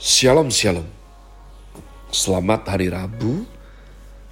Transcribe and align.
Shalom 0.00 0.48
Shalom. 0.48 0.88
Selamat 2.08 2.64
hari 2.72 2.88
Rabu 2.88 3.44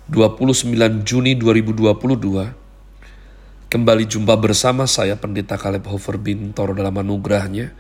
29 0.09 0.73
Juni 1.05 1.37
2022 1.37 3.69
Kembali 3.69 4.05
jumpa 4.09 4.33
bersama 4.41 4.89
saya 4.89 5.21
Pendeta 5.21 5.61
Caleb 5.61 5.85
Hofer 5.93 6.17
Bintoro 6.17 6.73
dalam 6.73 6.97
anugerahnya. 6.97 7.77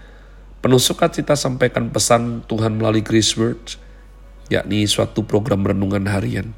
Penuh 0.60 0.76
sukacita 0.76 1.32
sampaikan 1.32 1.88
pesan 1.88 2.44
Tuhan 2.44 2.76
melalui 2.76 3.00
Grace 3.00 3.32
Word 3.40 3.80
Yakni 4.52 4.84
suatu 4.84 5.24
program 5.24 5.64
renungan 5.64 6.12
harian. 6.12 6.52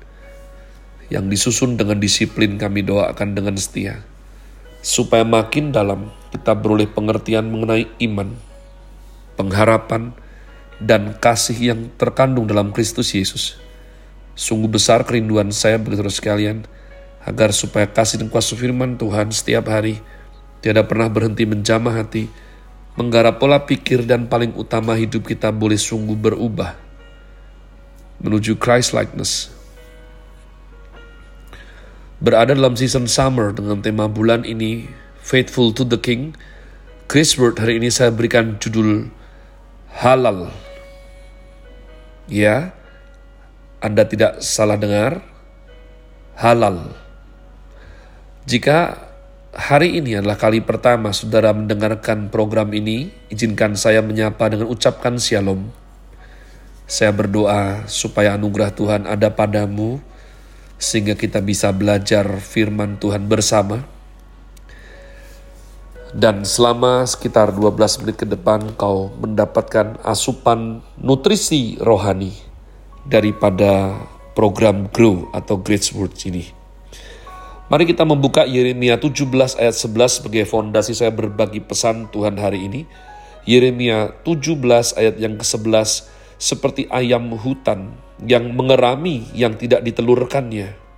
Yang 1.14 1.30
disusun 1.30 1.78
dengan 1.78 2.02
disiplin 2.02 2.58
kami 2.58 2.82
doakan 2.82 3.38
dengan 3.38 3.54
setia. 3.54 4.02
Supaya 4.82 5.22
makin 5.22 5.70
dalam 5.70 6.10
kita 6.34 6.58
beroleh 6.58 6.90
pengertian 6.90 7.54
mengenai 7.54 7.86
iman 8.02 8.34
Pengharapan, 9.38 10.10
dan 10.80 11.12
kasih 11.20 11.76
yang 11.76 11.80
terkandung 12.00 12.48
dalam 12.48 12.72
Kristus 12.72 13.12
Yesus. 13.12 13.60
Sungguh 14.32 14.72
besar 14.72 15.04
kerinduan 15.04 15.52
saya 15.52 15.76
bagi 15.76 16.00
saudara 16.00 16.10
sekalian, 16.10 16.64
agar 17.28 17.52
supaya 17.52 17.84
kasih 17.84 18.24
dan 18.24 18.32
kuasa 18.32 18.56
firman 18.56 18.96
Tuhan 18.96 19.28
setiap 19.28 19.68
hari 19.68 20.00
tiada 20.64 20.80
pernah 20.84 21.12
berhenti 21.12 21.44
menjamah 21.44 22.00
hati, 22.00 22.32
menggarap 22.96 23.36
pola 23.36 23.68
pikir 23.68 24.08
dan 24.08 24.24
paling 24.28 24.56
utama 24.56 24.96
hidup 24.96 25.28
kita 25.28 25.52
boleh 25.52 25.76
sungguh 25.76 26.16
berubah 26.16 26.76
menuju 28.20 28.56
Christ 28.60 28.92
likeness. 28.92 29.52
Berada 32.20 32.52
dalam 32.52 32.76
season 32.76 33.08
summer 33.08 33.56
dengan 33.56 33.80
tema 33.80 34.04
bulan 34.04 34.44
ini 34.44 34.92
Faithful 35.24 35.72
to 35.72 35.88
the 35.88 35.96
King, 35.96 36.36
Chris 37.08 37.40
Word 37.40 37.56
hari 37.56 37.80
ini 37.80 37.88
saya 37.88 38.12
berikan 38.12 38.60
judul 38.60 39.08
Halal 39.88 40.52
Ya, 42.30 42.70
Anda 43.82 44.06
tidak 44.06 44.38
salah 44.38 44.78
dengar, 44.78 45.18
halal. 46.38 46.94
Jika 48.46 49.02
hari 49.50 49.98
ini 49.98 50.14
adalah 50.14 50.38
kali 50.38 50.62
pertama 50.62 51.10
saudara 51.10 51.50
mendengarkan 51.50 52.30
program 52.30 52.70
ini, 52.70 53.10
izinkan 53.34 53.74
saya 53.74 53.98
menyapa 53.98 54.46
dengan 54.46 54.70
ucapkan 54.70 55.18
shalom. 55.18 55.74
Saya 56.86 57.10
berdoa 57.10 57.90
supaya 57.90 58.38
anugerah 58.38 58.78
Tuhan 58.78 59.10
ada 59.10 59.34
padamu, 59.34 59.98
sehingga 60.78 61.18
kita 61.18 61.42
bisa 61.42 61.74
belajar 61.74 62.30
firman 62.38 62.94
Tuhan 63.02 63.26
bersama. 63.26 63.82
Dan 66.10 66.42
selama 66.42 67.06
sekitar 67.06 67.54
12 67.54 68.02
menit 68.02 68.16
ke 68.18 68.26
depan 68.26 68.74
kau 68.74 69.14
mendapatkan 69.22 69.94
asupan 70.02 70.82
nutrisi 70.98 71.78
rohani 71.78 72.34
daripada 73.06 73.94
program 74.34 74.90
Grow 74.90 75.30
atau 75.30 75.54
Great 75.62 75.86
Words 75.94 76.26
ini. 76.26 76.50
Mari 77.70 77.86
kita 77.86 78.02
membuka 78.02 78.42
Yeremia 78.42 78.98
17 78.98 79.30
ayat 79.62 79.76
11 79.78 80.18
sebagai 80.18 80.42
fondasi 80.50 80.98
saya 80.98 81.14
berbagi 81.14 81.62
pesan 81.62 82.10
Tuhan 82.10 82.34
hari 82.42 82.66
ini. 82.66 82.82
Yeremia 83.46 84.10
17 84.26 84.98
ayat 84.98 85.14
yang 85.22 85.38
ke-11 85.38 86.10
seperti 86.42 86.90
ayam 86.90 87.30
hutan 87.38 87.94
yang 88.26 88.50
mengerami 88.50 89.30
yang 89.38 89.54
tidak 89.54 89.86
ditelurkannya. 89.86 90.89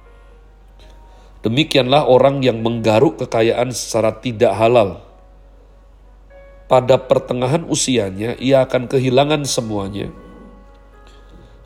Demikianlah 1.42 2.06
orang 2.06 2.38
yang 2.46 2.62
menggaruk 2.62 3.18
kekayaan 3.26 3.74
secara 3.74 4.14
tidak 4.22 4.54
halal. 4.54 5.02
Pada 6.70 7.02
pertengahan 7.02 7.66
usianya, 7.66 8.38
ia 8.38 8.62
akan 8.62 8.86
kehilangan 8.86 9.42
semuanya. 9.42 10.14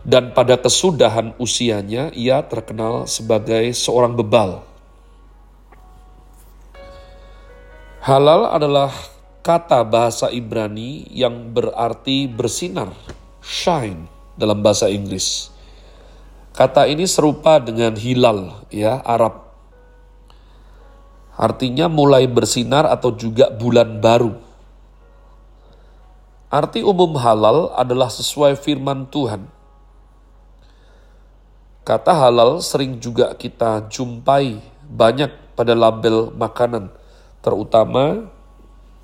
Dan 0.01 0.33
pada 0.33 0.57
kesudahan 0.57 1.37
usianya, 1.37 2.09
ia 2.17 2.41
terkenal 2.49 3.05
sebagai 3.05 3.69
seorang 3.77 4.17
bebal. 4.17 4.65
Halal 8.01 8.49
adalah 8.49 8.95
kata 9.45 9.85
bahasa 9.85 10.33
Ibrani 10.33 11.05
yang 11.13 11.53
berarti 11.53 12.31
bersinar, 12.31 12.97
shine 13.45 14.09
dalam 14.41 14.65
bahasa 14.65 14.89
Inggris. 14.89 15.53
Kata 16.57 16.89
ini 16.89 17.05
serupa 17.05 17.61
dengan 17.61 17.93
hilal 17.99 18.65
ya 18.73 19.05
Arab 19.05 19.46
Artinya 21.37 21.93
mulai 21.93 22.25
bersinar 22.25 22.89
atau 22.89 23.13
juga 23.13 23.53
bulan 23.53 24.01
baru. 24.01 24.33
Arti 26.49 26.81
umum 26.81 27.13
halal 27.21 27.77
adalah 27.77 28.09
sesuai 28.09 28.57
firman 28.57 29.05
Tuhan. 29.13 29.45
Kata 31.85 32.17
halal 32.17 32.65
sering 32.65 32.97
juga 32.97 33.37
kita 33.37 33.85
jumpai 33.93 34.59
banyak 34.89 35.29
pada 35.53 35.77
label 35.77 36.33
makanan, 36.33 36.89
terutama 37.45 38.33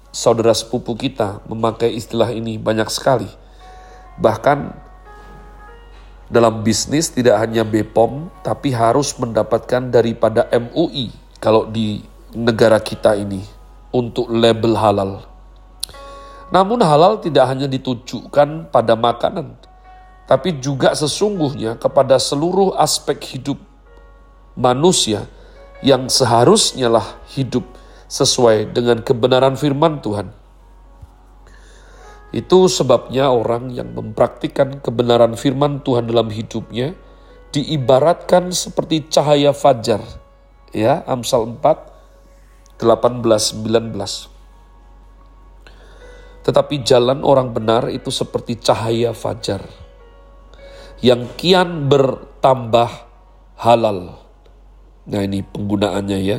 saudara 0.09 0.57
sepupu 0.57 0.97
kita 0.97 1.45
memakai 1.47 1.93
istilah 1.93 2.33
ini 2.33 2.57
banyak 2.57 2.89
sekali. 2.89 3.29
Bahkan 4.17 4.59
dalam 6.33 6.65
bisnis 6.65 7.13
tidak 7.13 7.45
hanya 7.45 7.61
BPOM, 7.61 8.33
tapi 8.41 8.73
harus 8.73 9.13
mendapatkan 9.21 9.93
daripada 9.93 10.49
MUI 10.49 11.13
kalau 11.37 11.69
di 11.69 12.12
negara 12.33 12.81
kita 12.81 13.13
ini 13.17 13.45
untuk 13.93 14.33
label 14.33 14.73
halal. 14.77 15.13
Namun 16.53 16.81
halal 16.85 17.21
tidak 17.21 17.49
hanya 17.49 17.69
ditujukan 17.69 18.69
pada 18.69 18.93
makanan, 18.93 19.57
tapi 20.29 20.61
juga 20.61 20.93
sesungguhnya 20.93 21.81
kepada 21.81 22.21
seluruh 22.21 22.77
aspek 22.77 23.21
hidup 23.37 23.57
manusia 24.57 25.25
yang 25.81 26.13
seharusnya 26.13 26.93
lah 26.93 27.21
hidup 27.33 27.65
sesuai 28.09 28.77
dengan 28.77 29.01
kebenaran 29.01 29.57
firman 29.57 30.05
Tuhan. 30.05 30.33
Itu 32.33 32.69
sebabnya 32.69 33.29
orang 33.29 33.73
yang 33.77 33.93
mempraktikkan 33.93 34.81
kebenaran 34.81 35.37
firman 35.37 35.85
Tuhan 35.85 36.09
dalam 36.09 36.33
hidupnya 36.33 36.97
diibaratkan 37.53 38.49
seperti 38.57 39.09
cahaya 39.13 39.53
fajar. 39.53 40.01
Ya, 40.73 41.05
Amsal 41.05 41.45
4 41.61 41.92
18-19. 42.83 43.63
Tetapi 46.43 46.75
jalan 46.83 47.23
orang 47.23 47.55
benar 47.55 47.87
itu 47.87 48.11
seperti 48.11 48.59
cahaya 48.59 49.15
fajar 49.15 49.63
yang 51.03 51.27
kian 51.35 51.91
bertambah 51.91 52.91
halal. 53.59 54.23
Nah 55.11 55.21
ini 55.27 55.43
penggunaannya 55.43 56.19
ya. 56.23 56.39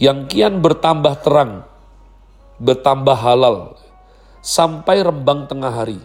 Yang 0.00 0.18
kian 0.32 0.64
bertambah 0.64 1.20
terang, 1.20 1.68
bertambah 2.56 3.12
halal, 3.12 3.76
sampai 4.40 5.04
rembang 5.04 5.44
tengah 5.44 5.70
hari. 5.70 6.00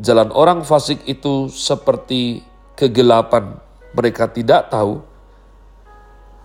Jalan 0.00 0.32
orang 0.32 0.64
fasik 0.64 1.04
itu 1.04 1.52
seperti 1.52 2.40
kegelapan. 2.72 3.60
Mereka 3.92 4.32
tidak 4.32 4.72
tahu 4.72 5.04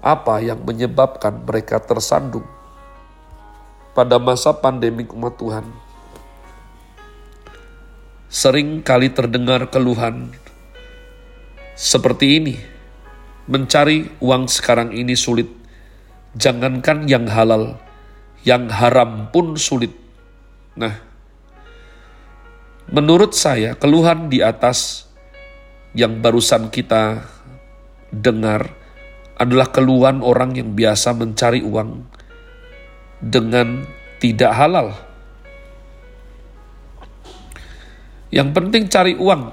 apa 0.06 0.38
yang 0.38 0.62
menyebabkan 0.62 1.42
mereka 1.42 1.82
tersandung 1.82 2.46
pada 3.98 4.22
masa 4.22 4.54
pandemi 4.54 5.02
umat 5.10 5.34
Tuhan. 5.42 5.66
Sering 8.30 8.86
kali 8.86 9.10
terdengar 9.10 9.66
keluhan 9.74 10.30
seperti 11.74 12.38
ini. 12.38 12.56
Mencari 13.46 14.10
uang 14.22 14.50
sekarang 14.50 14.94
ini 14.94 15.14
sulit. 15.18 15.50
Jangankan 16.38 17.06
yang 17.06 17.30
halal, 17.30 17.78
yang 18.42 18.70
haram 18.70 19.30
pun 19.30 19.54
sulit. 19.54 19.94
Nah, 20.74 20.98
menurut 22.90 23.38
saya 23.38 23.78
keluhan 23.78 24.28
di 24.34 24.42
atas 24.42 25.06
yang 25.94 26.20
barusan 26.20 26.74
kita 26.74 27.24
dengar 28.10 28.85
adalah 29.36 29.68
keluhan 29.68 30.24
orang 30.24 30.56
yang 30.56 30.72
biasa 30.72 31.12
mencari 31.12 31.60
uang 31.60 32.08
dengan 33.20 33.84
tidak 34.24 34.52
halal. 34.56 34.96
Yang 38.32 38.50
penting 38.56 38.84
cari 38.88 39.14
uang. 39.16 39.52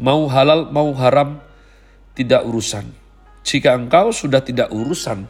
Mau 0.00 0.24
halal, 0.32 0.72
mau 0.72 0.88
haram, 0.96 1.44
tidak 2.16 2.40
urusan. 2.48 2.88
Jika 3.44 3.76
engkau 3.76 4.12
sudah 4.12 4.40
tidak 4.40 4.72
urusan, 4.72 5.28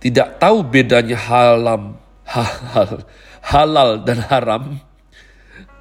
tidak 0.00 0.40
tahu 0.40 0.64
bedanya 0.64 1.20
halam, 1.20 2.00
halal, 2.24 3.04
halal 3.44 3.90
dan 4.00 4.18
haram, 4.24 4.80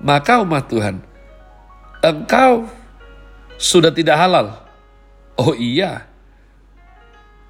maka 0.03 0.43
umat 0.43 0.67
Tuhan, 0.67 0.99
engkau 2.03 2.67
sudah 3.55 3.95
tidak 3.95 4.19
halal 4.19 4.64
Oh 5.35 5.51
iya, 5.51 6.07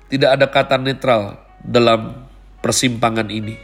tidak 0.10 0.30
ada 0.42 0.46
kata 0.50 0.76
netral 0.82 1.38
dalam 1.62 2.26
persimpangan 2.62 3.30
ini. 3.30 3.58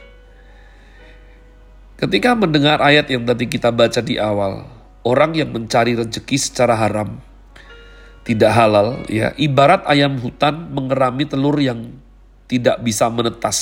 Ketika 1.97 2.33
mendengar 2.33 2.81
ayat 2.81 3.09
yang 3.09 3.25
tadi 3.25 3.45
kita 3.45 3.69
baca 3.73 4.01
di 4.01 4.17
awal, 4.17 4.65
orang 5.05 5.37
yang 5.37 5.53
mencari 5.53 5.93
rezeki 5.97 6.37
secara 6.37 6.73
haram, 6.77 7.17
tidak 8.21 8.53
halal, 8.53 9.01
ya, 9.09 9.33
ibarat 9.37 9.85
ayam 9.89 10.17
hutan 10.21 10.69
mengerami 10.69 11.25
telur 11.25 11.57
yang 11.57 11.93
tidak 12.45 12.81
bisa 12.81 13.09
menetas. 13.09 13.57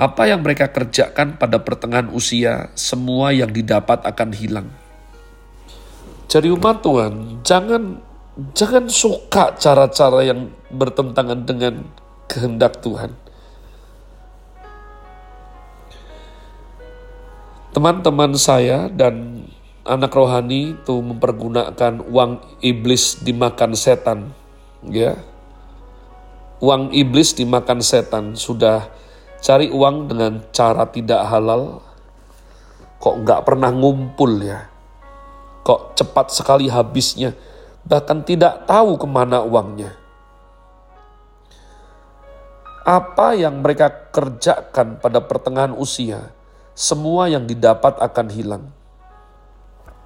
Apa 0.00 0.32
yang 0.32 0.40
mereka 0.40 0.72
kerjakan 0.72 1.36
pada 1.36 1.60
pertengahan 1.60 2.08
usia, 2.08 2.72
semua 2.72 3.36
yang 3.36 3.52
didapat 3.52 4.00
akan 4.04 4.32
hilang. 4.32 4.68
Jadi 6.28 6.48
umat 6.52 6.80
Tuhan, 6.80 7.44
jangan 7.44 8.00
jangan 8.56 8.86
suka 8.88 9.54
cara-cara 9.58 10.24
yang 10.24 10.48
bertentangan 10.72 11.44
dengan 11.44 11.84
kehendak 12.30 12.80
Tuhan. 12.80 13.12
Teman-teman 17.70 18.34
saya 18.34 18.90
dan 18.90 19.46
anak 19.86 20.10
rohani 20.14 20.74
itu 20.74 20.94
mempergunakan 20.98 22.02
uang 22.02 22.62
iblis 22.62 23.22
dimakan 23.22 23.78
setan, 23.78 24.34
ya. 24.90 25.14
Uang 26.60 26.92
iblis 26.92 27.32
dimakan 27.32 27.80
setan 27.80 28.34
sudah 28.36 28.90
cari 29.40 29.72
uang 29.72 30.10
dengan 30.12 30.44
cara 30.52 30.84
tidak 30.90 31.24
halal, 31.30 31.80
kok 33.00 33.22
nggak 33.24 33.48
pernah 33.48 33.72
ngumpul 33.72 34.44
ya, 34.44 34.68
kok 35.64 35.96
cepat 35.96 36.28
sekali 36.34 36.68
habisnya, 36.68 37.32
bahkan 37.84 38.24
tidak 38.24 38.68
tahu 38.68 38.96
ke 39.00 39.06
mana 39.08 39.44
uangnya. 39.44 39.96
Apa 42.84 43.36
yang 43.36 43.60
mereka 43.60 43.92
kerjakan 44.10 44.98
pada 44.98 45.20
pertengahan 45.20 45.76
usia, 45.76 46.32
semua 46.72 47.28
yang 47.28 47.44
didapat 47.44 48.00
akan 48.00 48.26
hilang. 48.32 48.64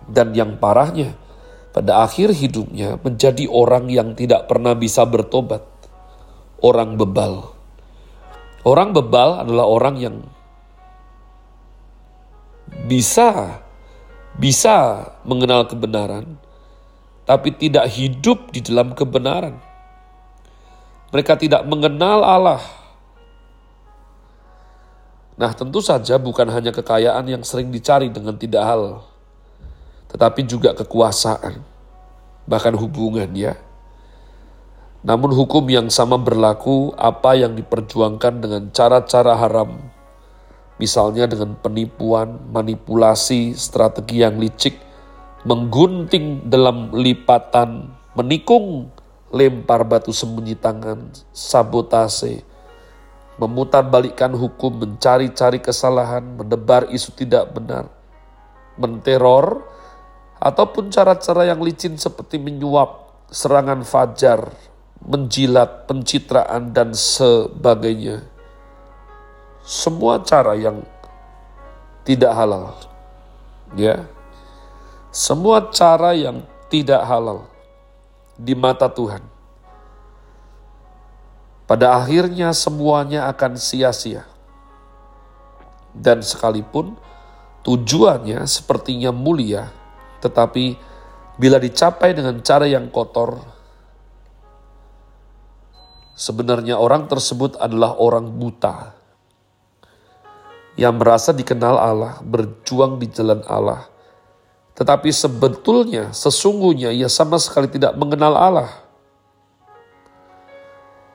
Dan 0.05 0.35
yang 0.37 0.59
parahnya, 0.59 1.17
pada 1.73 2.05
akhir 2.05 2.35
hidupnya 2.35 3.01
menjadi 3.01 3.49
orang 3.49 3.89
yang 3.89 4.13
tidak 4.15 4.51
pernah 4.51 4.77
bisa 4.77 5.07
bertobat. 5.07 5.65
Orang 6.61 6.99
bebal. 6.99 7.51
Orang 8.65 8.97
bebal 8.97 9.45
adalah 9.45 9.67
orang 9.69 9.97
yang 10.01 10.17
bisa 12.89 13.61
bisa 14.35 15.09
mengenal 15.23 15.69
kebenaran, 15.71 16.39
tapi 17.25 17.53
tidak 17.57 17.89
hidup 17.93 18.53
di 18.53 18.61
dalam 18.61 18.93
kebenaran. 18.93 19.61
Mereka 21.13 21.41
tidak 21.41 21.63
mengenal 21.69 22.21
Allah, 22.25 22.63
Nah 25.35 25.51
tentu 25.51 25.83
saja 25.83 26.15
bukan 26.15 26.47
hanya 26.47 26.71
kekayaan 26.71 27.27
yang 27.27 27.43
sering 27.43 27.75
dicari 27.75 28.07
dengan 28.07 28.39
tidak 28.39 28.63
hal, 28.63 29.03
tetapi 30.15 30.47
juga 30.47 30.79
kekuasaan, 30.79 31.59
bahkan 32.47 32.75
hubungan 32.79 33.27
ya. 33.35 33.59
Namun 35.03 35.35
hukum 35.35 35.67
yang 35.67 35.91
sama 35.91 36.17
berlaku 36.17 36.95
apa 36.95 37.35
yang 37.35 37.59
diperjuangkan 37.59 38.35
dengan 38.39 38.63
cara-cara 38.71 39.35
haram, 39.35 39.75
misalnya 40.79 41.27
dengan 41.27 41.59
penipuan, 41.59 42.39
manipulasi, 42.55 43.59
strategi 43.59 44.23
yang 44.23 44.39
licik, 44.39 44.79
menggunting 45.45 46.49
dalam 46.49 46.89
lipatan, 46.97 47.93
menikung, 48.17 48.89
lempar 49.29 49.85
batu 49.85 50.09
sembunyi 50.09 50.57
tangan, 50.57 51.13
sabotase, 51.37 52.41
memutarbalikkan 53.37 54.33
hukum, 54.33 54.81
mencari-cari 54.81 55.61
kesalahan, 55.61 56.25
mendebar 56.25 56.89
isu 56.89 57.13
tidak 57.13 57.53
benar, 57.53 57.93
menteror, 58.81 59.69
ataupun 60.41 60.89
cara-cara 60.89 61.45
yang 61.45 61.61
licin 61.61 62.01
seperti 62.01 62.41
menyuap, 62.41 63.29
serangan 63.29 63.85
fajar, 63.85 64.49
menjilat, 65.05 65.85
pencitraan, 65.85 66.73
dan 66.73 66.97
sebagainya. 66.97 68.25
Semua 69.61 70.25
cara 70.25 70.57
yang 70.57 70.81
tidak 72.05 72.33
halal. 72.33 72.77
Ya. 73.77 74.14
Semua 75.15 75.71
cara 75.71 76.11
yang 76.11 76.43
tidak 76.67 77.07
halal 77.07 77.47
di 78.35 78.51
mata 78.59 78.91
Tuhan 78.91 79.23
pada 81.71 81.95
akhirnya 82.03 82.51
semuanya 82.51 83.31
akan 83.31 83.55
sia-sia. 83.55 84.27
Dan 85.95 86.19
sekalipun 86.19 86.99
tujuannya 87.63 88.43
sepertinya 88.51 89.15
mulia, 89.15 89.71
tetapi 90.19 90.75
bila 91.39 91.63
dicapai 91.63 92.11
dengan 92.11 92.43
cara 92.43 92.67
yang 92.67 92.91
kotor, 92.91 93.39
sebenarnya 96.19 96.75
orang 96.75 97.07
tersebut 97.07 97.55
adalah 97.63 97.95
orang 98.03 98.35
buta 98.35 98.99
yang 100.75 100.99
merasa 100.99 101.31
dikenal 101.31 101.79
Allah, 101.79 102.19
berjuang 102.27 102.99
di 102.99 103.07
jalan 103.15 103.47
Allah, 103.47 103.94
tetapi 104.75 105.11
sebetulnya, 105.15 106.11
sesungguhnya 106.11 106.91
ia 106.91 107.07
sama 107.07 107.39
sekali 107.39 107.71
tidak 107.71 107.95
mengenal 107.95 108.35
Allah 108.35 108.85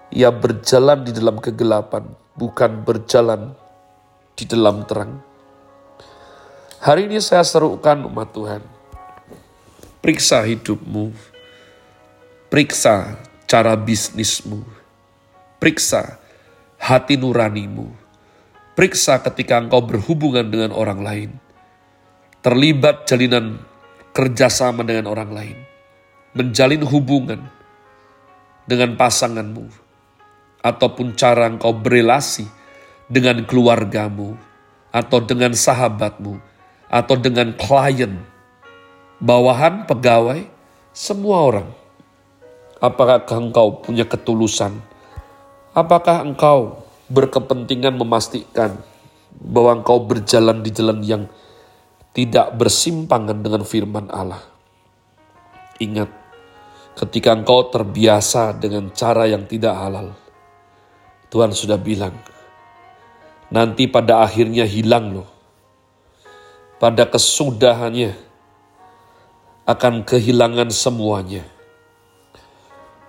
ia 0.09 0.33
berjalan 0.33 1.05
di 1.05 1.13
dalam 1.13 1.37
kegelapan, 1.37 2.09
bukan 2.33 2.81
berjalan 2.81 3.53
di 4.33 4.45
dalam 4.49 4.81
terang. 4.89 5.21
Hari 6.81 7.05
ini 7.05 7.21
saya 7.21 7.45
serukan 7.45 8.09
umat 8.09 8.33
Tuhan. 8.33 8.61
Periksa 9.99 10.41
hidupmu. 10.41 11.11
Periksa 12.49 13.19
cara 13.45 13.75
bisnismu. 13.77 14.63
Periksa 15.59 16.17
hati 16.79 17.19
nuranimu. 17.19 17.91
Periksa 18.73 19.19
ketika 19.19 19.59
engkau 19.59 19.83
berhubungan 19.83 20.47
dengan 20.47 20.71
orang 20.71 21.03
lain. 21.03 21.29
Terlibat 22.39 23.03
jalinan 23.03 23.59
kerjasama 24.15 24.87
dengan 24.87 25.11
orang 25.11 25.31
lain. 25.35 25.57
Menjalin 26.39 26.87
hubungan 26.87 27.51
dengan 28.63 28.95
pasanganmu 28.95 29.67
ataupun 30.63 31.19
cara 31.19 31.51
engkau 31.51 31.75
berelasi 31.75 32.47
dengan 33.09 33.43
keluargamu, 33.43 34.37
atau 34.93 35.19
dengan 35.19 35.51
sahabatmu, 35.51 36.37
atau 36.87 37.15
dengan 37.19 37.51
klien, 37.57 38.21
bawahan, 39.19 39.83
pegawai, 39.89 40.45
semua 40.95 41.37
orang. 41.43 41.69
Apakah 42.79 43.27
engkau 43.35 43.83
punya 43.83 44.07
ketulusan? 44.07 44.79
Apakah 45.75 46.23
engkau 46.23 46.87
berkepentingan 47.11 47.99
memastikan 47.99 48.79
bahwa 49.35 49.83
engkau 49.83 49.99
berjalan 49.99 50.63
di 50.63 50.71
jalan 50.71 51.03
yang 51.03 51.23
tidak 52.13 52.55
bersimpangan 52.57 53.39
dengan 53.43 53.61
firman 53.61 54.09
Allah? 54.09 54.41
Ingat, 55.79 56.09
ketika 56.97 57.31
engkau 57.31 57.69
terbiasa 57.71 58.57
dengan 58.57 58.91
cara 58.91 59.29
yang 59.29 59.45
tidak 59.45 59.75
halal, 59.77 60.15
Tuhan 61.29 61.53
sudah 61.53 61.77
bilang, 61.77 62.17
nanti 63.53 63.85
pada 63.85 64.25
akhirnya 64.25 64.65
hilang 64.65 65.21
loh. 65.21 65.29
Pada 66.79 67.03
kesudahannya 67.11 68.15
akan 69.67 70.07
kehilangan 70.07 70.71
semuanya. 70.71 71.43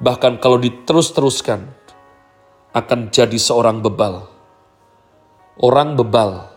Bahkan 0.02 0.42
kalau 0.42 0.58
diterus-teruskan 0.58 1.70
akan 2.74 3.14
jadi 3.14 3.38
seorang 3.38 3.78
bebal. 3.78 4.26
Orang 5.54 5.94
bebal 5.94 6.49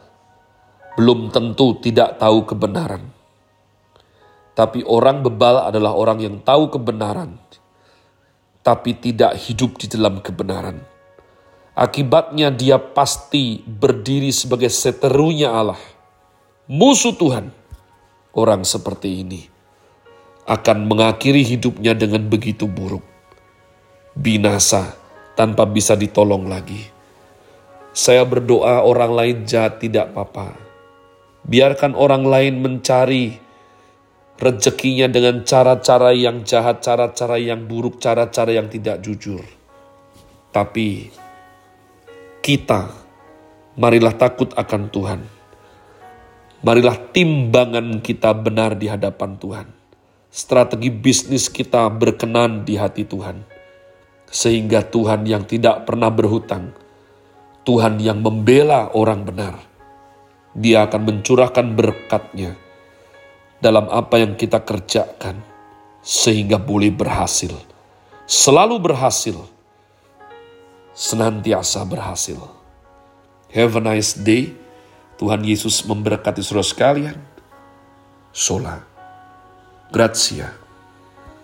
belum 0.99 1.33
tentu 1.33 1.77
tidak 1.81 2.21
tahu 2.21 2.45
kebenaran. 2.45 3.09
Tapi 4.53 4.85
orang 4.85 5.25
bebal 5.25 5.69
adalah 5.73 5.97
orang 5.97 6.21
yang 6.21 6.35
tahu 6.45 6.69
kebenaran, 6.69 7.41
tapi 8.61 8.93
tidak 8.97 9.33
hidup 9.41 9.81
di 9.81 9.89
dalam 9.89 10.21
kebenaran 10.21 10.93
Akibatnya 11.73 12.53
dia 12.53 12.77
pasti 12.77 13.57
berdiri 13.65 14.29
sebagai 14.29 14.69
seterunya 14.69 15.49
Allah. 15.49 15.81
Musuh 16.69 17.17
Tuhan. 17.17 17.49
Orang 18.37 18.61
seperti 18.61 19.25
ini 19.25 19.41
akan 20.45 20.85
mengakhiri 20.85 21.41
hidupnya 21.41 21.97
dengan 21.97 22.29
begitu 22.29 22.69
buruk. 22.69 23.01
Binasa 24.13 24.93
tanpa 25.33 25.65
bisa 25.65 25.97
ditolong 25.97 26.45
lagi. 26.45 26.81
Saya 27.89 28.21
berdoa 28.21 28.85
orang 28.85 29.09
lain 29.13 29.37
jahat 29.49 29.81
tidak 29.81 30.13
apa-apa. 30.13 30.53
Biarkan 31.43 31.95
orang 31.99 32.23
lain 32.23 32.63
mencari 32.63 33.35
rezekinya 34.39 35.11
dengan 35.11 35.43
cara-cara 35.43 36.15
yang 36.15 36.43
jahat, 36.47 36.79
cara-cara 36.79 37.35
yang 37.39 37.67
buruk, 37.67 37.99
cara-cara 37.99 38.55
yang 38.55 38.71
tidak 38.71 39.03
jujur. 39.03 39.43
Tapi 40.53 41.09
kita, 42.43 42.91
marilah 43.79 44.13
takut 44.15 44.51
akan 44.55 44.91
Tuhan. 44.91 45.21
Marilah 46.63 46.95
timbangan 47.11 47.99
kita 47.99 48.31
benar 48.31 48.79
di 48.79 48.87
hadapan 48.87 49.35
Tuhan. 49.35 49.67
Strategi 50.31 50.87
bisnis 50.87 51.51
kita 51.51 51.91
berkenan 51.91 52.63
di 52.63 52.79
hati 52.79 53.03
Tuhan. 53.03 53.43
Sehingga 54.31 54.81
Tuhan 54.87 55.27
yang 55.27 55.43
tidak 55.45 55.85
pernah 55.85 56.09
berhutang, 56.09 56.73
Tuhan 57.67 57.99
yang 58.01 58.23
membela 58.23 58.89
orang 58.95 59.27
benar, 59.27 59.61
dia 60.53 60.85
akan 60.85 61.01
mencurahkan 61.01 61.73
berkatnya 61.73 62.53
dalam 63.57 63.89
apa 63.89 64.21
yang 64.21 64.37
kita 64.37 64.61
kerjakan, 64.61 65.41
sehingga 66.05 66.61
boleh 66.61 66.93
berhasil. 66.93 67.53
Selalu 68.23 68.79
berhasil, 68.79 69.35
senantiasa 70.93 71.83
berhasil. 71.83 72.39
Have 73.53 73.77
a 73.77 73.81
nice 73.81 74.17
day. 74.17 74.53
Tuhan 75.17 75.45
Yesus 75.45 75.85
memberkati 75.85 76.41
saudara 76.41 76.65
sekalian. 76.65 77.17
Sola. 78.33 78.81
Grazie. 79.93 80.62